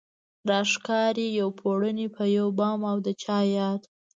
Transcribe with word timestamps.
راښکاري 0.49 1.27
يو 1.39 1.47
پړونی 1.59 2.07
په 2.15 2.23
يو 2.37 2.47
بام 2.59 2.79
او 2.91 2.97
د 3.05 3.07
چا 3.21 3.37
ياد 3.55 3.81